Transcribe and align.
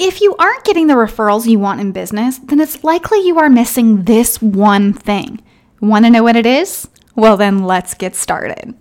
If 0.00 0.20
you 0.20 0.36
aren't 0.38 0.62
getting 0.62 0.86
the 0.86 0.94
referrals 0.94 1.48
you 1.48 1.58
want 1.58 1.80
in 1.80 1.90
business, 1.90 2.38
then 2.38 2.60
it's 2.60 2.84
likely 2.84 3.26
you 3.26 3.40
are 3.40 3.48
missing 3.48 4.04
this 4.04 4.40
one 4.40 4.92
thing. 4.92 5.42
Want 5.80 6.04
to 6.04 6.10
know 6.12 6.22
what 6.22 6.36
it 6.36 6.46
is? 6.46 6.86
Well, 7.16 7.36
then 7.36 7.64
let's 7.64 7.94
get 7.94 8.14
started. 8.14 8.76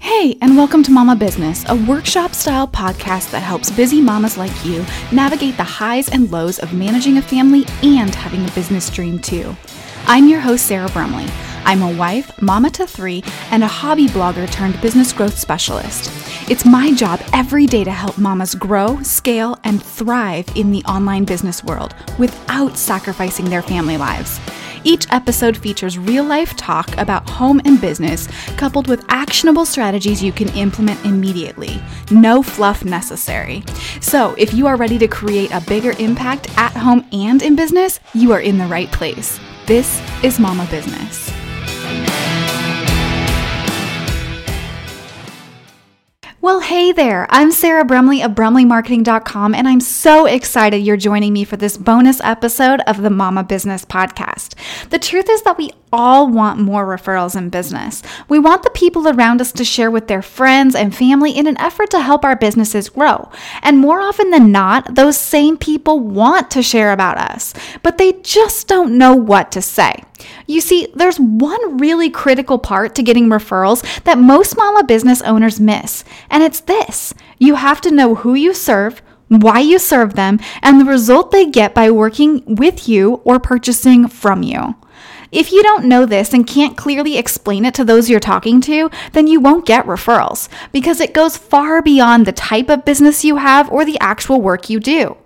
Hey, 0.00 0.36
and 0.42 0.56
welcome 0.56 0.82
to 0.82 0.90
Mama 0.90 1.14
Business, 1.14 1.64
a 1.68 1.76
workshop 1.76 2.34
style 2.34 2.66
podcast 2.66 3.30
that 3.30 3.44
helps 3.44 3.70
busy 3.70 4.00
mamas 4.00 4.36
like 4.36 4.64
you 4.64 4.84
navigate 5.12 5.56
the 5.58 5.62
highs 5.62 6.08
and 6.08 6.32
lows 6.32 6.58
of 6.58 6.74
managing 6.74 7.18
a 7.18 7.22
family 7.22 7.64
and 7.84 8.12
having 8.12 8.44
a 8.44 8.50
business 8.50 8.90
dream 8.90 9.20
too. 9.20 9.54
I'm 10.08 10.26
your 10.26 10.40
host, 10.40 10.66
Sarah 10.66 10.88
Brumley. 10.88 11.28
I'm 11.64 11.82
a 11.82 11.96
wife, 11.96 12.42
mama 12.42 12.68
to 12.70 12.84
three, 12.84 13.22
and 13.52 13.62
a 13.62 13.68
hobby 13.68 14.08
blogger 14.08 14.50
turned 14.50 14.80
business 14.80 15.12
growth 15.12 15.38
specialist. 15.38 16.10
It's 16.46 16.66
my 16.66 16.92
job 16.92 17.22
every 17.32 17.66
day 17.66 17.84
to 17.84 17.90
help 17.90 18.18
mamas 18.18 18.54
grow, 18.54 19.02
scale, 19.02 19.58
and 19.64 19.82
thrive 19.82 20.46
in 20.54 20.72
the 20.72 20.84
online 20.84 21.24
business 21.24 21.64
world 21.64 21.94
without 22.18 22.76
sacrificing 22.76 23.46
their 23.46 23.62
family 23.62 23.96
lives. 23.96 24.38
Each 24.84 25.06
episode 25.10 25.56
features 25.56 25.98
real 25.98 26.22
life 26.22 26.54
talk 26.58 26.94
about 26.98 27.30
home 27.30 27.62
and 27.64 27.80
business, 27.80 28.28
coupled 28.58 28.88
with 28.88 29.06
actionable 29.08 29.64
strategies 29.64 30.22
you 30.22 30.32
can 30.32 30.50
implement 30.50 31.02
immediately. 31.06 31.80
No 32.10 32.42
fluff 32.42 32.84
necessary. 32.84 33.64
So, 34.02 34.34
if 34.36 34.52
you 34.52 34.66
are 34.66 34.76
ready 34.76 34.98
to 34.98 35.08
create 35.08 35.50
a 35.50 35.62
bigger 35.62 35.94
impact 35.98 36.50
at 36.58 36.72
home 36.72 37.06
and 37.10 37.42
in 37.42 37.56
business, 37.56 38.00
you 38.12 38.32
are 38.32 38.40
in 38.40 38.58
the 38.58 38.66
right 38.66 38.92
place. 38.92 39.40
This 39.64 39.98
is 40.22 40.38
Mama 40.38 40.68
Business. 40.70 41.32
Well, 46.44 46.60
hey 46.60 46.92
there. 46.92 47.26
I'm 47.30 47.50
Sarah 47.50 47.86
Brumley 47.86 48.22
of 48.22 48.32
BrumleyMarketing.com, 48.32 49.54
and 49.54 49.66
I'm 49.66 49.80
so 49.80 50.26
excited 50.26 50.76
you're 50.76 50.98
joining 50.98 51.32
me 51.32 51.42
for 51.44 51.56
this 51.56 51.78
bonus 51.78 52.20
episode 52.20 52.82
of 52.82 53.00
the 53.00 53.08
Mama 53.08 53.44
Business 53.44 53.86
Podcast. 53.86 54.54
The 54.90 54.98
truth 54.98 55.30
is 55.30 55.40
that 55.40 55.56
we 55.56 55.70
all 55.90 56.28
want 56.28 56.60
more 56.60 56.84
referrals 56.84 57.34
in 57.34 57.48
business. 57.48 58.02
We 58.28 58.38
want 58.38 58.62
the 58.62 58.68
people 58.68 59.08
around 59.08 59.40
us 59.40 59.52
to 59.52 59.64
share 59.64 59.90
with 59.90 60.06
their 60.06 60.20
friends 60.20 60.74
and 60.74 60.94
family 60.94 61.30
in 61.30 61.46
an 61.46 61.58
effort 61.58 61.90
to 61.92 62.00
help 62.02 62.26
our 62.26 62.36
businesses 62.36 62.90
grow. 62.90 63.30
And 63.62 63.78
more 63.78 64.02
often 64.02 64.28
than 64.28 64.52
not, 64.52 64.96
those 64.96 65.16
same 65.16 65.56
people 65.56 65.98
want 65.98 66.50
to 66.50 66.62
share 66.62 66.92
about 66.92 67.16
us, 67.16 67.54
but 67.82 67.96
they 67.96 68.12
just 68.20 68.68
don't 68.68 68.98
know 68.98 69.14
what 69.14 69.50
to 69.52 69.62
say. 69.62 70.04
You 70.46 70.60
see, 70.60 70.88
there's 70.94 71.18
one 71.18 71.78
really 71.78 72.10
critical 72.10 72.58
part 72.58 72.94
to 72.94 73.02
getting 73.02 73.28
referrals 73.28 73.82
that 74.04 74.18
most 74.18 74.56
mama 74.56 74.84
business 74.84 75.22
owners 75.22 75.60
miss, 75.60 76.04
and 76.30 76.42
it's 76.42 76.60
this 76.60 77.14
you 77.38 77.56
have 77.56 77.80
to 77.82 77.90
know 77.90 78.14
who 78.16 78.34
you 78.34 78.54
serve, 78.54 79.02
why 79.28 79.60
you 79.60 79.78
serve 79.78 80.14
them, 80.14 80.40
and 80.62 80.80
the 80.80 80.84
result 80.84 81.30
they 81.30 81.46
get 81.46 81.74
by 81.74 81.90
working 81.90 82.42
with 82.46 82.88
you 82.88 83.20
or 83.24 83.38
purchasing 83.38 84.08
from 84.08 84.42
you. 84.42 84.74
If 85.32 85.50
you 85.50 85.64
don't 85.64 85.86
know 85.86 86.06
this 86.06 86.32
and 86.32 86.46
can't 86.46 86.76
clearly 86.76 87.18
explain 87.18 87.64
it 87.64 87.74
to 87.74 87.84
those 87.84 88.08
you're 88.08 88.20
talking 88.20 88.60
to, 88.62 88.88
then 89.12 89.26
you 89.26 89.40
won't 89.40 89.66
get 89.66 89.84
referrals 89.84 90.48
because 90.70 91.00
it 91.00 91.12
goes 91.12 91.36
far 91.36 91.82
beyond 91.82 92.24
the 92.24 92.32
type 92.32 92.68
of 92.68 92.84
business 92.84 93.24
you 93.24 93.36
have 93.36 93.68
or 93.70 93.84
the 93.84 93.98
actual 93.98 94.40
work 94.40 94.70
you 94.70 94.78
do. 94.78 95.16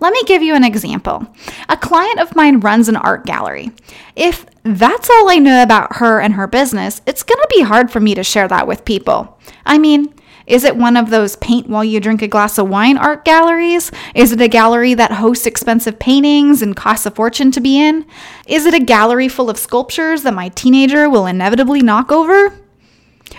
Let 0.00 0.12
me 0.12 0.22
give 0.26 0.42
you 0.42 0.54
an 0.54 0.64
example. 0.64 1.26
A 1.68 1.76
client 1.76 2.20
of 2.20 2.36
mine 2.36 2.60
runs 2.60 2.88
an 2.88 2.96
art 2.96 3.26
gallery. 3.26 3.70
If 4.14 4.46
that's 4.62 5.10
all 5.10 5.30
I 5.30 5.36
know 5.36 5.62
about 5.62 5.96
her 5.96 6.20
and 6.20 6.34
her 6.34 6.46
business, 6.46 7.02
it's 7.06 7.22
going 7.22 7.40
to 7.40 7.54
be 7.54 7.62
hard 7.62 7.90
for 7.90 8.00
me 8.00 8.14
to 8.14 8.24
share 8.24 8.48
that 8.48 8.66
with 8.66 8.84
people. 8.84 9.38
I 9.64 9.78
mean, 9.78 10.12
is 10.46 10.62
it 10.62 10.76
one 10.76 10.96
of 10.96 11.10
those 11.10 11.36
paint 11.36 11.68
while 11.68 11.84
you 11.84 11.98
drink 11.98 12.22
a 12.22 12.28
glass 12.28 12.56
of 12.56 12.68
wine 12.68 12.96
art 12.96 13.24
galleries? 13.24 13.90
Is 14.14 14.30
it 14.30 14.40
a 14.40 14.48
gallery 14.48 14.94
that 14.94 15.12
hosts 15.12 15.46
expensive 15.46 15.98
paintings 15.98 16.62
and 16.62 16.76
costs 16.76 17.04
a 17.04 17.10
fortune 17.10 17.50
to 17.52 17.60
be 17.60 17.80
in? 17.80 18.06
Is 18.46 18.64
it 18.64 18.74
a 18.74 18.80
gallery 18.80 19.28
full 19.28 19.50
of 19.50 19.58
sculptures 19.58 20.22
that 20.22 20.34
my 20.34 20.50
teenager 20.50 21.10
will 21.10 21.26
inevitably 21.26 21.82
knock 21.82 22.12
over? 22.12 22.52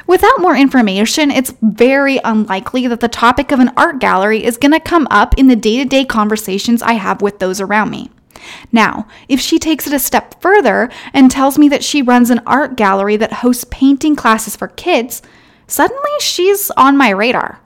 Without 0.08 0.40
more 0.40 0.56
information, 0.56 1.30
it's 1.30 1.54
very 1.62 2.20
unlikely 2.24 2.88
that 2.88 3.02
the 3.02 3.10
topic 3.10 3.52
of 3.52 3.60
an 3.60 3.72
art 3.76 4.00
gallery 4.00 4.44
is 4.44 4.58
going 4.58 4.72
to 4.72 4.80
come 4.80 5.06
up 5.12 5.38
in 5.38 5.48
the 5.48 5.56
day 5.56 5.78
to 5.78 5.86
day 5.86 6.06
conversations 6.06 6.82
I 6.82 6.94
have 6.94 7.22
with 7.22 7.40
those 7.40 7.60
around 7.60 7.92
me. 7.92 8.10
Now, 8.72 9.08
if 9.28 9.42
she 9.42 9.60
takes 9.60 9.86
it 9.86 9.94
a 9.94 10.00
step 10.00 10.42
further 10.42 10.90
and 11.14 11.30
tells 11.30 11.58
me 11.58 11.68
that 11.70 11.84
she 11.84 12.02
runs 12.02 12.30
an 12.30 12.42
art 12.46 12.78
gallery 12.78 13.18
that 13.18 13.34
hosts 13.34 13.66
painting 13.70 14.16
classes 14.16 14.56
for 14.56 14.70
kids, 14.70 15.22
suddenly 15.68 16.12
she's 16.22 16.72
on 16.72 16.96
my 16.96 17.10
radar. 17.10 17.60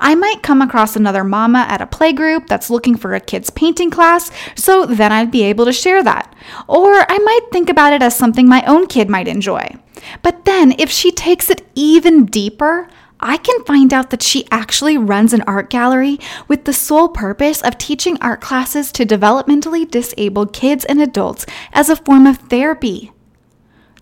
I 0.00 0.14
might 0.14 0.44
come 0.44 0.62
across 0.62 0.94
another 0.94 1.24
mama 1.24 1.66
at 1.68 1.80
a 1.80 1.86
playgroup 1.86 2.46
that's 2.46 2.70
looking 2.70 2.96
for 2.96 3.14
a 3.14 3.20
kid's 3.20 3.50
painting 3.50 3.90
class, 3.90 4.30
so 4.54 4.86
then 4.86 5.10
I'd 5.10 5.32
be 5.32 5.42
able 5.42 5.64
to 5.64 5.72
share 5.72 6.04
that. 6.04 6.32
Or 6.68 7.04
I 7.08 7.18
might 7.18 7.48
think 7.50 7.68
about 7.68 7.92
it 7.92 8.02
as 8.02 8.16
something 8.16 8.48
my 8.48 8.64
own 8.66 8.86
kid 8.86 9.08
might 9.08 9.26
enjoy. 9.26 9.74
But 10.22 10.44
then, 10.44 10.74
if 10.78 10.90
she 10.90 11.10
takes 11.10 11.50
it 11.50 11.66
even 11.74 12.26
deeper, 12.26 12.88
I 13.20 13.36
can 13.36 13.64
find 13.64 13.92
out 13.92 14.10
that 14.10 14.22
she 14.22 14.46
actually 14.50 14.96
runs 14.96 15.32
an 15.32 15.42
art 15.42 15.70
gallery 15.70 16.18
with 16.46 16.64
the 16.64 16.72
sole 16.72 17.08
purpose 17.08 17.62
of 17.62 17.78
teaching 17.78 18.16
art 18.20 18.40
classes 18.40 18.92
to 18.92 19.04
developmentally 19.04 19.90
disabled 19.90 20.52
kids 20.52 20.84
and 20.84 21.00
adults 21.00 21.44
as 21.72 21.88
a 21.88 21.96
form 21.96 22.26
of 22.26 22.38
therapy. 22.38 23.12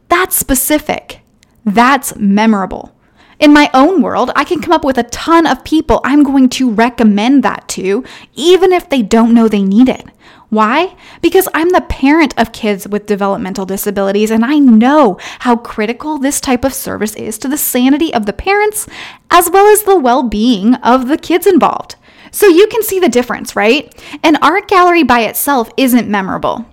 That's 0.09 0.37
specific. 0.37 1.21
That's 1.65 2.17
memorable. 2.17 2.96
In 3.39 3.53
my 3.53 3.71
own 3.75 4.01
world, 4.01 4.31
I 4.35 4.45
can 4.45 4.63
come 4.63 4.73
up 4.73 4.85
with 4.85 4.97
a 4.97 5.03
ton 5.03 5.47
of 5.47 5.65
people 5.65 6.01
I'm 6.05 6.23
going 6.23 6.49
to 6.51 6.71
recommend 6.71 7.43
that 7.43 7.69
to, 7.69 8.03
even 8.35 8.73
if 8.73 8.89
they 8.89 9.03
don't 9.03 9.35
know 9.35 9.47
they 9.47 9.63
need 9.63 9.91
it. 9.91 10.07
Why? 10.49 10.97
Because 11.21 11.49
I'm 11.53 11.71
the 11.71 11.83
parent 11.83 12.33
of 12.39 12.53
kids 12.53 12.87
with 12.87 13.07
developmental 13.07 13.67
disabilities 13.67 14.31
and 14.31 14.45
I 14.45 14.59
know 14.59 15.19
how 15.41 15.57
critical 15.57 16.19
this 16.19 16.41
type 16.41 16.65
of 16.65 16.73
service 16.73 17.15
is 17.17 17.37
to 17.39 17.49
the 17.49 17.59
sanity 17.59 18.15
of 18.15 18.27
the 18.27 18.33
parents 18.33 18.87
as 19.31 19.51
well 19.51 19.67
as 19.67 19.83
the 19.83 19.99
well 19.99 20.23
being 20.23 20.75
of 20.77 21.09
the 21.09 21.19
kids 21.19 21.47
involved. 21.47 21.97
So 22.31 22.47
you 22.47 22.69
can 22.69 22.83
see 22.83 23.01
the 23.01 23.09
difference, 23.09 23.57
right? 23.57 23.93
An 24.23 24.37
art 24.37 24.69
gallery 24.69 25.03
by 25.03 25.23
itself 25.23 25.71
isn't 25.77 26.09
memorable. 26.09 26.65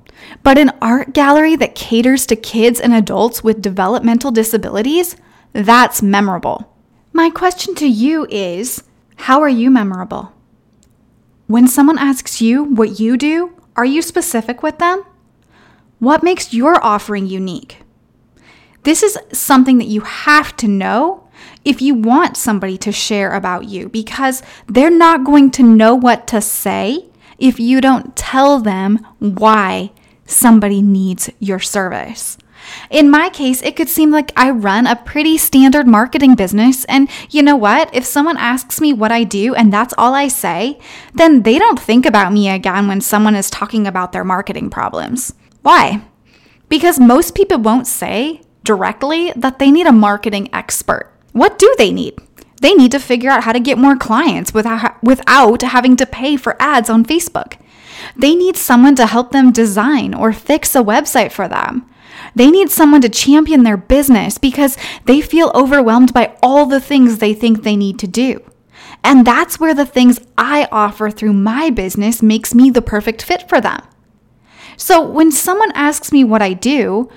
But 0.44 0.58
an 0.58 0.72
art 0.82 1.14
gallery 1.14 1.56
that 1.56 1.76
caters 1.76 2.26
to 2.28 2.36
kids 2.36 2.80
and 2.80 2.94
adults 2.94 3.44
with 3.44 3.62
developmental 3.62 4.32
disabilities, 4.32 5.16
that's 5.54 6.02
memorable. 6.02 6.76
My 7.14 7.30
question 7.30 7.76
to 7.76 7.88
you 7.88 8.26
is 8.30 8.84
how 9.16 9.42
are 9.42 9.50
you 9.50 9.70
memorable? 9.70 10.34
When 11.48 11.68
someone 11.68 12.00
asks 12.00 12.42
you 12.42 12.64
what 12.64 13.00
you 13.00 13.18
do, 13.18 13.54
are 13.76 13.86
you 13.86 14.02
specific 14.02 14.64
with 14.64 14.80
them? 14.80 15.04
What 16.00 16.24
makes 16.24 16.54
your 16.54 16.84
offering 16.84 17.28
unique? 17.28 17.78
This 18.84 19.04
is 19.04 19.18
something 19.32 19.78
that 19.78 19.88
you 19.88 20.02
have 20.02 20.56
to 20.58 20.68
know 20.68 21.28
if 21.64 21.82
you 21.82 21.96
want 21.96 22.36
somebody 22.36 22.78
to 22.80 22.92
share 22.92 23.34
about 23.34 23.66
you 23.66 23.90
because 23.90 24.44
they're 24.68 24.90
not 24.90 25.24
going 25.24 25.52
to 25.52 25.64
know 25.64 25.96
what 25.96 26.28
to 26.28 26.42
say 26.42 27.06
if 27.38 27.60
you 27.60 27.80
don't 27.80 28.16
tell 28.16 28.60
them 28.60 28.98
why 29.20 29.92
somebody 30.26 30.82
needs 30.82 31.30
your 31.40 31.60
service. 31.60 32.38
In 32.90 33.10
my 33.10 33.30
case, 33.30 33.62
it 33.62 33.76
could 33.76 33.90
seem 33.90 34.12
like 34.12 34.32
I 34.36 34.50
run 34.52 34.88
a 34.88 34.96
pretty 34.96 35.38
standard 35.38 35.88
marketing 35.88 36.36
business. 36.36 36.86
And 36.86 37.10
you 37.30 37.42
know 37.42 37.56
what? 37.56 37.94
If 37.94 38.06
someone 38.06 38.38
asks 38.38 38.80
me 38.80 38.94
what 38.94 39.12
I 39.12 39.24
do 39.24 39.54
and 39.56 39.72
that's 39.72 39.94
all 39.98 40.14
I 40.14 40.28
say, 40.28 40.80
then 41.14 41.44
they 41.44 41.58
don't 41.58 41.80
think 41.80 42.06
about 42.06 42.34
me 42.34 42.50
again 42.50 42.88
when 42.88 43.02
someone 43.02 43.36
is 43.36 43.50
talking 43.50 43.88
about 43.88 44.12
their 44.12 44.24
marketing 44.24 44.70
problems. 44.70 45.34
Why? 45.62 46.04
Because 46.70 47.00
most 47.00 47.36
people 47.36 47.60
won't 47.60 47.88
say 47.88 48.42
directly 48.64 49.32
that 49.36 49.60
they 49.60 49.72
need 49.72 49.88
a 49.88 49.92
marketing 49.92 50.50
expert. 50.54 51.12
What 51.32 51.60
do 51.60 51.74
they 51.78 51.92
need? 51.92 52.16
They 52.62 52.74
need 52.74 52.92
to 52.92 53.00
figure 53.00 53.30
out 53.30 53.44
how 53.44 53.52
to 53.52 53.60
get 53.60 53.78
more 53.78 53.98
clients 53.98 54.54
without, 54.54 55.04
without 55.04 55.62
having 55.64 55.98
to 55.98 56.06
pay 56.06 56.38
for 56.38 56.56
ads 56.62 56.90
on 56.90 57.06
Facebook. 57.06 57.58
They 58.16 58.36
need 58.36 58.56
someone 58.56 58.96
to 58.96 59.06
help 59.06 59.32
them 59.32 59.52
design 59.52 60.14
or 60.14 60.32
fix 60.32 60.76
a 60.76 60.84
website 60.84 61.32
for 61.32 61.48
them. 61.48 61.90
They 62.36 62.50
need 62.50 62.70
someone 62.70 63.02
to 63.02 63.10
champion 63.10 63.64
their 63.64 63.78
business 63.78 64.38
because 64.38 64.78
they 65.06 65.22
feel 65.22 65.52
overwhelmed 65.54 66.14
by 66.14 66.36
all 66.42 66.66
the 66.66 66.82
things 66.82 67.18
they 67.18 67.34
think 67.34 67.64
they 67.64 67.76
need 67.76 68.00
to 68.00 68.08
do. 68.08 68.42
And 69.04 69.26
that's 69.26 69.60
where 69.60 69.74
the 69.74 69.86
things 69.86 70.20
I 70.38 70.68
offer 70.72 71.10
through 71.10 71.34
my 71.34 71.70
business 71.70 72.22
makes 72.22 72.54
me 72.54 72.70
the 72.70 72.82
perfect 72.82 73.22
fit 73.22 73.48
for 73.50 73.60
them. 73.60 73.82
So 74.78 75.02
when 75.02 75.32
someone 75.32 75.72
asks 75.74 76.12
me 76.12 76.24
what 76.24 76.42
I 76.42 76.54
do, 76.54 77.10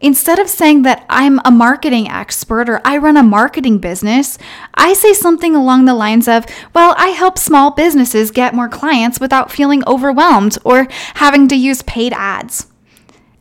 instead 0.00 0.38
of 0.38 0.48
saying 0.48 0.82
that 0.82 1.04
I'm 1.08 1.40
a 1.44 1.50
marketing 1.50 2.08
expert 2.08 2.68
or 2.68 2.80
I 2.84 2.98
run 2.98 3.16
a 3.16 3.22
marketing 3.22 3.78
business, 3.78 4.38
I 4.74 4.92
say 4.92 5.12
something 5.12 5.54
along 5.54 5.84
the 5.84 5.94
lines 5.94 6.28
of, 6.28 6.46
Well, 6.74 6.94
I 6.96 7.08
help 7.08 7.38
small 7.38 7.72
businesses 7.72 8.30
get 8.30 8.54
more 8.54 8.68
clients 8.68 9.20
without 9.20 9.52
feeling 9.52 9.82
overwhelmed 9.86 10.56
or 10.64 10.86
having 11.14 11.48
to 11.48 11.56
use 11.56 11.82
paid 11.82 12.12
ads. 12.12 12.66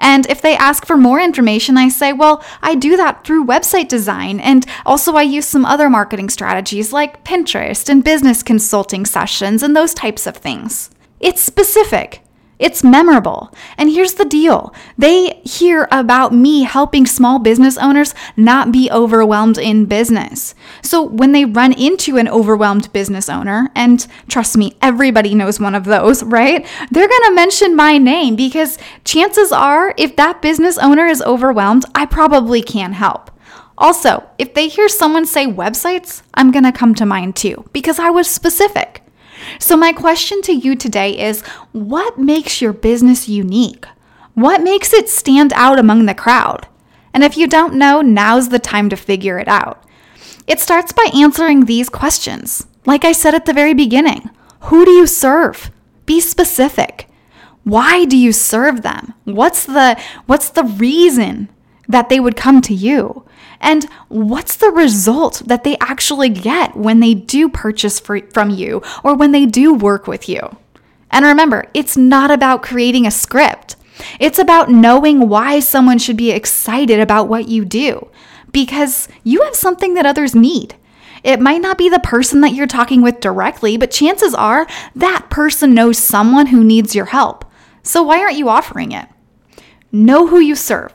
And 0.04 0.30
if 0.30 0.42
they 0.42 0.58
ask 0.58 0.86
for 0.86 0.98
more 0.98 1.20
information, 1.20 1.78
I 1.78 1.88
say, 1.88 2.12
well, 2.12 2.44
I 2.62 2.76
do 2.76 2.98
that 2.98 3.24
through 3.26 3.46
website 3.46 3.88
design. 3.88 4.42
And 4.42 4.66
also, 4.86 5.14
I 5.14 5.22
use 5.22 5.48
some 5.48 5.66
other 5.66 5.90
marketing 5.90 6.30
strategies 6.30 6.92
like 6.92 7.24
Pinterest 7.24 7.88
and 7.88 8.04
business 8.04 8.44
consulting 8.44 9.06
sessions 9.06 9.64
and 9.64 9.76
those 9.76 9.94
types 9.94 10.28
of 10.28 10.36
things. 10.36 10.90
It's 11.22 11.42
specific. 11.42 12.23
It's 12.63 12.81
memorable. 12.81 13.54
And 13.77 13.89
here's 13.89 14.13
the 14.13 14.24
deal 14.24 14.74
they 14.98 15.42
hear 15.44 15.86
about 15.92 16.33
me 16.33 16.63
helping 16.63 17.06
small 17.06 17.38
business 17.38 17.77
owners 17.77 18.15
not 18.38 18.71
be 18.71 18.89
overwhelmed 18.89 19.57
in 19.57 19.86
business. 19.86 20.56
So 20.81 21.04
when 21.04 21.33
they 21.33 21.44
run 21.44 21.74
into 21.74 22.15
an 22.15 22.30
overwhelmed 22.30 22.94
business 22.94 23.27
owner, 23.27 23.69
and 23.75 24.07
trust 24.30 24.56
me, 24.56 24.77
everybody 24.81 25.36
knows 25.36 25.60
one 25.60 25.75
of 25.75 25.83
those, 25.83 26.24
right? 26.38 26.65
They're 26.89 27.10
going 27.10 27.30
to 27.30 27.36
mention 27.36 27.75
my 27.75 27.98
name 27.98 28.38
because 28.38 28.77
chances 29.04 29.51
are, 29.51 29.94
if 29.98 30.16
that 30.16 30.42
business 30.42 30.77
owner 30.77 31.06
is 31.06 31.21
overwhelmed, 31.21 31.83
I 31.94 32.06
probably 32.06 32.63
can 32.63 32.94
help. 32.94 33.30
Also, 33.77 34.24
if 34.38 34.54
they 34.54 34.69
hear 34.69 34.88
someone 34.88 35.25
say 35.25 35.48
websites, 35.48 36.21
I'm 36.33 36.54
to 36.54 36.71
come 36.71 36.95
to 36.95 37.06
mind 37.06 37.36
too 37.36 37.69
because 37.74 38.00
I 38.00 38.09
was 38.09 38.30
specific. 38.30 39.03
So, 39.60 39.78
my 39.78 39.94
question 39.94 40.42
to 40.44 40.51
you 40.51 40.75
today 40.75 41.18
is 41.19 41.42
what 41.72 42.18
makes 42.18 42.62
your 42.62 42.74
business 42.74 43.30
unique? 43.30 43.86
What 44.34 44.63
makes 44.63 44.94
it 44.94 45.10
stand 45.10 45.54
out 45.54 45.80
among 45.80 46.06
the 46.06 46.16
crowd? 46.16 46.68
And 47.13 47.24
if 47.24 47.38
you 47.38 47.48
don't 47.48 47.75
know, 47.75 48.01
now's 48.01 48.50
the 48.50 48.60
time 48.60 48.90
to 48.90 48.95
figure 48.95 49.38
it 49.38 49.48
out. 49.48 49.84
It 50.48 50.60
starts 50.60 50.92
by 50.92 51.10
answering 51.16 51.66
these 51.66 51.90
questions. 51.90 52.66
Like 52.86 53.06
I 53.06 53.12
said 53.12 53.36
at 53.36 53.45
the 53.45 53.54
very 53.54 53.74
beginning 53.74 54.30
who 54.62 54.86
do 54.86 54.92
you 54.92 55.07
serve? 55.07 55.72
Be 56.06 56.19
specific. 56.19 57.10
Why 57.63 58.06
do 58.06 58.18
you 58.18 58.31
serve 58.34 58.81
them? 58.81 59.13
What's 59.24 59.66
the 59.66 60.00
what's 60.25 60.50
the 60.50 60.63
reason 60.63 61.50
that 61.88 62.09
they 62.09 62.19
would 62.19 62.35
come 62.35 62.62
to 62.62 62.74
you? 62.74 63.25
And 63.59 63.85
what's 64.09 64.57
the 64.57 64.69
result 64.69 65.44
that 65.45 65.63
they 65.63 65.77
actually 65.80 66.30
get 66.30 66.75
when 66.75 67.00
they 67.00 67.13
do 67.13 67.47
purchase 67.50 68.00
for, 68.00 68.19
from 68.31 68.50
you 68.50 68.81
or 69.03 69.15
when 69.15 69.31
they 69.31 69.45
do 69.45 69.74
work 69.74 70.07
with 70.07 70.27
you? 70.27 70.57
And 71.12 71.25
remember, 71.25 71.65
it's 71.74 71.95
not 71.95 72.31
about 72.31 72.63
creating 72.63 73.06
a 73.06 73.12
script. 73.12 73.75
It's 74.19 74.39
about 74.39 74.69
knowing 74.69 75.30
why 75.30 75.59
someone 75.59 76.00
should 76.00 76.18
be 76.18 76.31
excited 76.31 77.00
about 77.00 77.27
what 77.27 77.47
you 77.47 77.63
do 77.63 78.09
because 78.51 79.07
you 79.24 79.41
have 79.44 79.56
something 79.56 79.94
that 79.94 80.06
others 80.06 80.35
need. 80.35 80.75
It 81.24 81.39
might 81.39 81.62
not 81.62 81.77
be 81.77 81.89
the 81.89 82.00
person 82.00 82.41
that 82.41 82.53
you're 82.53 82.68
talking 82.68 83.01
with 83.01 83.19
directly, 83.19 83.77
but 83.77 83.91
chances 83.91 84.33
are 84.33 84.68
that 84.95 85.30
person 85.30 85.74
knows 85.74 85.97
someone 85.97 86.47
who 86.47 86.63
needs 86.63 86.95
your 86.95 87.06
help. 87.06 87.45
So 87.81 88.03
why 88.03 88.19
aren't 88.19 88.38
you 88.38 88.50
offering 88.50 88.91
it? 88.91 89.07
Know 89.91 90.27
who 90.27 90.39
you 90.39 90.56
serve, 90.56 90.94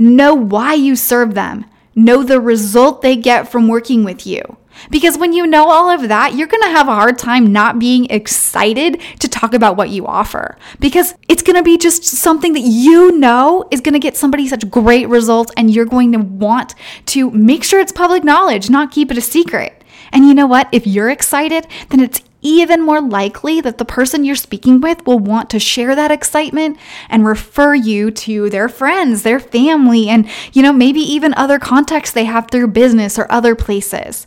know 0.00 0.34
why 0.34 0.74
you 0.74 0.96
serve 0.96 1.34
them, 1.34 1.66
know 1.94 2.22
the 2.22 2.40
result 2.40 3.02
they 3.02 3.14
get 3.14 3.50
from 3.50 3.68
working 3.68 4.02
with 4.02 4.26
you. 4.26 4.56
Because 4.90 5.18
when 5.18 5.34
you 5.34 5.46
know 5.46 5.68
all 5.68 5.90
of 5.90 6.08
that, 6.08 6.34
you're 6.34 6.46
gonna 6.46 6.70
have 6.70 6.88
a 6.88 6.94
hard 6.94 7.18
time 7.18 7.52
not 7.52 7.78
being 7.78 8.06
excited 8.06 9.00
to 9.18 9.28
talk 9.28 9.52
about 9.52 9.76
what 9.76 9.90
you 9.90 10.06
offer. 10.06 10.56
Because 10.78 11.14
it's 11.28 11.42
gonna 11.42 11.62
be 11.62 11.76
just 11.76 12.02
something 12.04 12.54
that 12.54 12.60
you 12.60 13.12
know 13.12 13.68
is 13.70 13.82
gonna 13.82 13.98
get 13.98 14.16
somebody 14.16 14.48
such 14.48 14.70
great 14.70 15.08
results, 15.08 15.52
and 15.56 15.70
you're 15.70 15.84
going 15.84 16.12
to 16.12 16.18
want 16.18 16.74
to 17.06 17.30
make 17.32 17.62
sure 17.62 17.80
it's 17.80 17.92
public 17.92 18.24
knowledge, 18.24 18.70
not 18.70 18.90
keep 18.90 19.10
it 19.10 19.18
a 19.18 19.22
secret. 19.22 19.84
And 20.12 20.26
you 20.26 20.34
know 20.34 20.46
what? 20.46 20.68
If 20.72 20.86
you're 20.86 21.10
excited, 21.10 21.66
then 21.90 22.00
it's 22.00 22.22
even 22.42 22.82
more 22.82 23.00
likely 23.00 23.60
that 23.60 23.78
the 23.78 23.84
person 23.84 24.24
you're 24.24 24.36
speaking 24.36 24.80
with 24.80 25.06
will 25.06 25.18
want 25.18 25.50
to 25.50 25.58
share 25.58 25.94
that 25.94 26.10
excitement 26.10 26.78
and 27.08 27.26
refer 27.26 27.74
you 27.74 28.10
to 28.10 28.50
their 28.50 28.68
friends, 28.68 29.22
their 29.22 29.40
family, 29.40 30.08
and, 30.08 30.28
you 30.52 30.62
know, 30.62 30.72
maybe 30.72 31.00
even 31.00 31.34
other 31.34 31.58
contacts 31.58 32.12
they 32.12 32.24
have 32.24 32.48
through 32.50 32.68
business 32.68 33.18
or 33.18 33.30
other 33.30 33.54
places. 33.54 34.26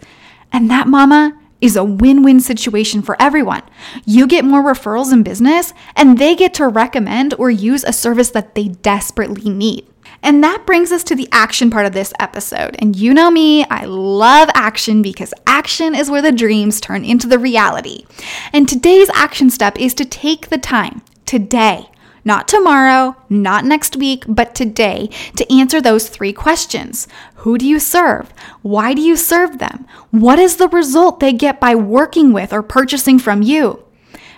And 0.52 0.70
that, 0.70 0.88
mama, 0.88 1.40
is 1.62 1.76
a 1.78 1.84
win 1.84 2.24
win 2.24 2.42
situation 2.42 3.02
for 3.02 3.16
everyone. 3.22 3.64
You 4.06 4.28
get 4.28 4.44
more 4.44 4.62
referrals 4.62 5.14
in 5.14 5.24
business, 5.24 5.74
and 5.96 6.18
they 6.18 6.36
get 6.36 6.54
to 6.56 6.68
recommend 6.68 7.34
or 7.36 7.50
use 7.50 7.84
a 7.84 7.94
service 7.94 8.32
that 8.32 8.54
they 8.54 8.68
desperately 8.68 9.50
need. 9.50 9.88
And 10.24 10.44
that 10.44 10.66
brings 10.66 10.92
us 10.92 11.04
to 11.06 11.16
the 11.16 11.30
action 11.32 11.70
part 11.70 11.86
of 11.86 11.94
this 11.94 12.14
episode. 12.20 12.76
And 12.80 12.96
you 12.96 13.14
know 13.14 13.30
me, 13.30 13.66
I 13.66 13.86
love 13.86 14.50
action 14.56 15.02
because 15.02 15.34
action 15.46 15.94
is 15.94 16.10
where 16.10 16.22
the 16.22 16.32
dreams 16.32 16.82
turn 16.82 17.06
into 17.06 17.28
the 17.28 17.38
reality. 17.38 18.06
And 18.52 18.68
today's 18.68 19.10
action 19.14 19.50
step 19.52 19.78
is 19.78 19.94
to 19.96 20.06
take 20.06 20.50
the 20.50 20.58
time 20.58 21.02
today 21.26 21.90
not 22.26 22.48
tomorrow, 22.48 23.16
not 23.30 23.66
next 23.66 23.98
week, 23.98 24.24
but 24.28 24.56
today 24.56 25.10
to 25.36 25.54
answer 25.54 25.82
those 25.82 26.08
three 26.08 26.34
questions. 26.34 27.08
Who 27.38 27.58
do 27.58 27.68
you 27.68 27.80
serve? 27.80 28.32
Why 28.62 28.94
do 28.94 29.02
you 29.02 29.18
serve 29.18 29.60
them? 29.60 29.86
What 30.12 30.40
is 30.40 30.58
the 30.58 30.70
result 30.70 31.20
they 31.20 31.34
get 31.34 31.60
by 31.60 31.76
working 31.76 32.32
with 32.32 32.54
or 32.54 32.64
purchasing 32.64 33.20
from 33.20 33.42
you? 33.42 33.83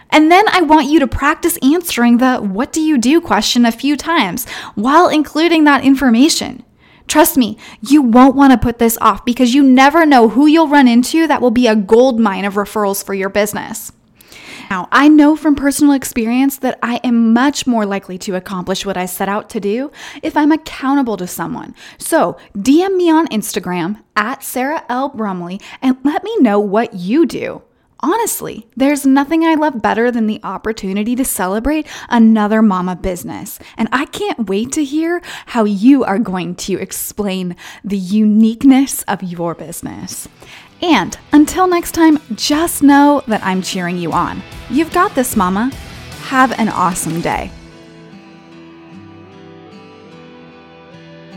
And 0.09 0.31
then 0.31 0.45
I 0.49 0.61
want 0.61 0.89
you 0.89 0.99
to 0.99 1.07
practice 1.07 1.57
answering 1.61 2.17
the 2.17 2.37
what 2.37 2.71
do 2.71 2.81
you 2.81 2.97
do 2.97 3.19
question 3.19 3.65
a 3.65 3.71
few 3.71 3.97
times 3.97 4.47
while 4.75 5.09
including 5.09 5.63
that 5.65 5.83
information. 5.83 6.63
Trust 7.07 7.37
me, 7.37 7.57
you 7.81 8.01
won't 8.01 8.35
want 8.35 8.51
to 8.51 8.57
put 8.57 8.79
this 8.79 8.97
off 8.99 9.25
because 9.25 9.53
you 9.53 9.61
never 9.61 10.05
know 10.05 10.29
who 10.29 10.47
you'll 10.47 10.67
run 10.67 10.87
into 10.87 11.27
that 11.27 11.41
will 11.41 11.51
be 11.51 11.67
a 11.67 11.75
gold 11.75 12.19
mine 12.19 12.45
of 12.45 12.55
referrals 12.55 13.03
for 13.03 13.13
your 13.13 13.29
business. 13.29 13.91
Now, 14.69 14.87
I 14.91 15.07
know 15.07 15.35
from 15.35 15.55
personal 15.55 15.93
experience 15.93 16.57
that 16.57 16.79
I 16.81 16.99
am 17.03 17.33
much 17.33 17.67
more 17.67 17.85
likely 17.85 18.17
to 18.19 18.35
accomplish 18.35 18.85
what 18.85 18.97
I 18.97 19.05
set 19.05 19.29
out 19.29 19.49
to 19.51 19.59
do 19.59 19.91
if 20.23 20.35
I'm 20.35 20.51
accountable 20.51 21.17
to 21.17 21.27
someone. 21.27 21.75
So, 21.99 22.37
DM 22.57 22.95
me 22.95 23.11
on 23.11 23.27
Instagram 23.27 24.01
at 24.15 24.43
Sarah 24.43 24.83
L. 24.89 25.09
Brumley 25.09 25.61
and 25.81 25.97
let 26.03 26.23
me 26.23 26.35
know 26.39 26.59
what 26.59 26.95
you 26.95 27.27
do. 27.27 27.61
Honestly, 28.01 28.67
there's 28.75 29.05
nothing 29.05 29.45
I 29.45 29.55
love 29.55 29.81
better 29.81 30.11
than 30.11 30.27
the 30.27 30.41
opportunity 30.43 31.15
to 31.15 31.25
celebrate 31.25 31.87
another 32.09 32.61
mama 32.61 32.95
business. 32.95 33.57
And 33.77 33.87
I 33.91 34.05
can't 34.05 34.49
wait 34.49 34.71
to 34.73 34.83
hear 34.83 35.21
how 35.45 35.63
you 35.63 36.03
are 36.03 36.19
going 36.19 36.55
to 36.55 36.79
explain 36.79 37.55
the 37.83 37.97
uniqueness 37.97 39.03
of 39.03 39.23
your 39.23 39.55
business. 39.55 40.27
And 40.81 41.17
until 41.31 41.67
next 41.67 41.93
time, 41.93 42.19
just 42.35 42.83
know 42.83 43.23
that 43.27 43.43
I'm 43.43 43.61
cheering 43.61 43.97
you 43.97 44.11
on. 44.11 44.43
You've 44.69 44.93
got 44.93 45.15
this, 45.15 45.35
mama. 45.35 45.71
Have 46.23 46.51
an 46.59 46.69
awesome 46.69 47.21
day. 47.21 47.49